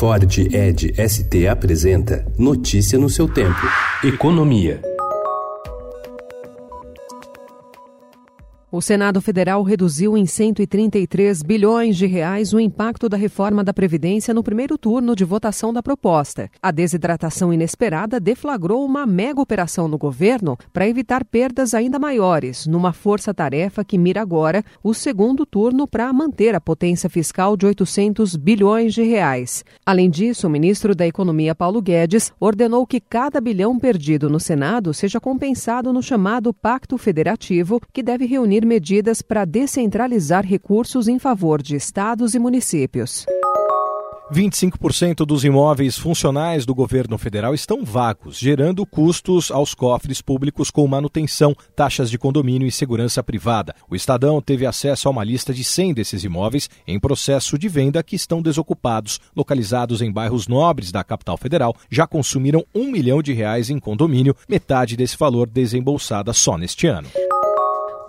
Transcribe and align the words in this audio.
Ford 0.00 0.24
Ed 0.50 0.94
ST 0.96 1.46
apresenta 1.46 2.24
Notícia 2.38 2.98
no 2.98 3.10
seu 3.10 3.28
tempo. 3.28 3.60
Economia. 4.02 4.89
O 8.72 8.80
Senado 8.80 9.20
Federal 9.20 9.64
reduziu 9.64 10.16
em 10.16 10.24
133 10.24 11.42
bilhões 11.42 11.96
de 11.96 12.06
reais 12.06 12.52
o 12.52 12.60
impacto 12.60 13.08
da 13.08 13.16
reforma 13.16 13.64
da 13.64 13.74
Previdência 13.74 14.32
no 14.32 14.44
primeiro 14.44 14.78
turno 14.78 15.16
de 15.16 15.24
votação 15.24 15.72
da 15.72 15.82
proposta. 15.82 16.48
A 16.62 16.70
desidratação 16.70 17.52
inesperada 17.52 18.20
deflagrou 18.20 18.84
uma 18.84 19.04
mega 19.04 19.40
operação 19.40 19.88
no 19.88 19.98
governo 19.98 20.56
para 20.72 20.86
evitar 20.86 21.24
perdas 21.24 21.74
ainda 21.74 21.98
maiores, 21.98 22.64
numa 22.68 22.92
força-tarefa 22.92 23.84
que 23.84 23.98
mira 23.98 24.22
agora 24.22 24.62
o 24.84 24.94
segundo 24.94 25.44
turno 25.44 25.88
para 25.88 26.12
manter 26.12 26.54
a 26.54 26.60
potência 26.60 27.10
fiscal 27.10 27.56
de 27.56 27.66
800 27.66 28.36
bilhões 28.36 28.94
de 28.94 29.02
reais. 29.02 29.64
Além 29.84 30.08
disso, 30.08 30.46
o 30.46 30.50
ministro 30.50 30.94
da 30.94 31.04
Economia 31.04 31.56
Paulo 31.56 31.82
Guedes 31.82 32.32
ordenou 32.38 32.86
que 32.86 33.00
cada 33.00 33.40
bilhão 33.40 33.80
perdido 33.80 34.30
no 34.30 34.38
Senado 34.38 34.94
seja 34.94 35.18
compensado 35.18 35.92
no 35.92 36.00
chamado 36.00 36.54
Pacto 36.54 36.96
Federativo, 36.96 37.80
que 37.92 38.00
deve 38.00 38.26
reunir 38.26 38.59
definir 38.60 38.66
medidas 38.66 39.22
para 39.22 39.44
descentralizar 39.44 40.44
recursos 40.44 41.08
em 41.08 41.18
favor 41.18 41.62
de 41.62 41.76
estados 41.76 42.34
e 42.34 42.38
municípios. 42.38 43.26
25% 44.32 45.26
dos 45.26 45.44
imóveis 45.44 45.98
funcionais 45.98 46.64
do 46.64 46.72
governo 46.72 47.18
federal 47.18 47.52
estão 47.52 47.84
vagos, 47.84 48.38
gerando 48.38 48.86
custos 48.86 49.50
aos 49.50 49.74
cofres 49.74 50.22
públicos 50.22 50.70
com 50.70 50.86
manutenção, 50.86 51.52
taxas 51.74 52.08
de 52.08 52.16
condomínio 52.16 52.68
e 52.68 52.70
segurança 52.70 53.24
privada. 53.24 53.74
O 53.90 53.96
Estadão 53.96 54.40
teve 54.40 54.64
acesso 54.64 55.08
a 55.08 55.10
uma 55.10 55.24
lista 55.24 55.52
de 55.52 55.64
100 55.64 55.94
desses 55.94 56.22
imóveis 56.22 56.70
em 56.86 57.00
processo 57.00 57.58
de 57.58 57.68
venda 57.68 58.04
que 58.04 58.14
estão 58.14 58.40
desocupados, 58.40 59.18
localizados 59.34 60.00
em 60.00 60.12
bairros 60.12 60.46
nobres 60.46 60.92
da 60.92 61.02
capital 61.02 61.36
federal, 61.36 61.74
já 61.90 62.06
consumiram 62.06 62.64
um 62.72 62.88
milhão 62.88 63.20
de 63.20 63.32
reais 63.32 63.68
em 63.68 63.80
condomínio, 63.80 64.36
metade 64.48 64.96
desse 64.96 65.16
valor 65.16 65.48
desembolsada 65.48 66.32
só 66.32 66.56
neste 66.56 66.86
ano. 66.86 67.08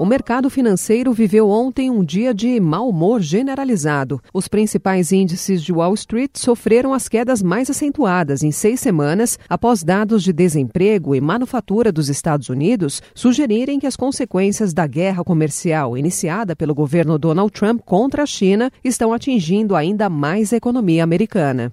O 0.01 0.05
mercado 0.05 0.49
financeiro 0.49 1.13
viveu 1.13 1.47
ontem 1.47 1.91
um 1.91 2.03
dia 2.03 2.33
de 2.33 2.59
mau 2.59 2.89
humor 2.89 3.21
generalizado. 3.21 4.19
Os 4.33 4.47
principais 4.47 5.11
índices 5.11 5.61
de 5.61 5.71
Wall 5.71 5.93
Street 5.93 6.31
sofreram 6.33 6.91
as 6.91 7.07
quedas 7.07 7.43
mais 7.43 7.69
acentuadas 7.69 8.41
em 8.41 8.51
seis 8.51 8.79
semanas 8.79 9.37
após 9.47 9.83
dados 9.83 10.23
de 10.23 10.33
desemprego 10.33 11.13
e 11.13 11.21
manufatura 11.21 11.91
dos 11.91 12.09
Estados 12.09 12.49
Unidos 12.49 12.99
sugerirem 13.13 13.77
que 13.77 13.85
as 13.85 13.95
consequências 13.95 14.73
da 14.73 14.87
guerra 14.87 15.23
comercial 15.23 15.95
iniciada 15.95 16.55
pelo 16.55 16.73
governo 16.73 17.19
Donald 17.19 17.51
Trump 17.51 17.81
contra 17.85 18.23
a 18.23 18.25
China 18.25 18.71
estão 18.83 19.13
atingindo 19.13 19.75
ainda 19.75 20.09
mais 20.09 20.51
a 20.51 20.57
economia 20.57 21.03
americana. 21.03 21.71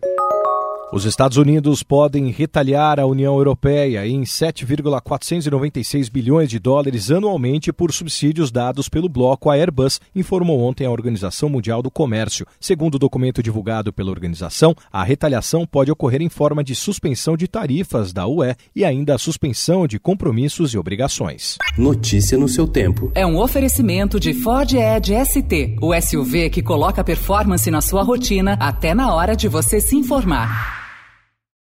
Os 0.91 1.05
Estados 1.05 1.37
Unidos 1.37 1.83
podem 1.83 2.31
retaliar 2.31 2.99
a 2.99 3.05
União 3.05 3.37
Europeia 3.37 4.07
em 4.07 4.25
7,496 4.25 6.09
bilhões 6.09 6.49
de 6.49 6.59
dólares 6.59 7.11
anualmente 7.11 7.71
por 7.71 7.93
subsídios 7.93 8.51
dados 8.51 8.89
pelo 8.89 9.07
bloco 9.07 9.51
à 9.51 9.55
Airbus, 9.55 10.01
informou 10.17 10.61
ontem 10.61 10.87
a 10.87 10.91
Organização 10.91 11.51
Mundial 11.51 11.83
do 11.83 11.91
Comércio. 11.91 12.47
Segundo 12.59 12.95
o 12.95 12.99
documento 12.99 13.43
divulgado 13.43 13.93
pela 13.93 14.11
organização, 14.11 14.75
a 14.91 15.05
retaliação 15.05 15.67
pode 15.67 15.93
ocorrer 15.93 16.23
em 16.23 16.31
forma 16.31 16.65
de 16.65 16.75
suspensão 16.75 17.37
de 17.37 17.47
tarifas 17.47 18.11
da 18.11 18.27
UE 18.27 18.55
e 18.75 18.83
ainda 18.83 19.15
a 19.15 19.19
suspensão 19.19 19.87
de 19.87 19.99
compromissos 19.99 20.73
e 20.73 20.79
obrigações. 20.79 21.59
Notícia 21.77 22.39
no 22.39 22.49
seu 22.49 22.67
tempo. 22.67 23.13
É 23.15 23.27
um 23.27 23.39
oferecimento 23.39 24.19
de 24.19 24.33
Ford 24.33 24.73
Edge 24.73 25.13
ST, 25.23 25.77
o 25.83 25.95
SUV 26.01 26.49
que 26.49 26.63
coloca 26.63 27.05
performance 27.05 27.71
na 27.71 27.83
sua 27.83 28.03
rotina 28.03 28.57
até 28.59 28.95
na 28.95 29.15
hora 29.15 29.37
de 29.37 29.49
você 29.49 29.83
se 29.83 29.95
informar. 29.95 30.78